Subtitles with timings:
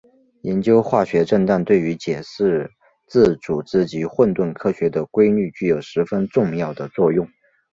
[0.41, 2.71] 研究化学振荡对于解释
[3.05, 7.29] 自组织及混沌科学的规律具有十分重要的作用。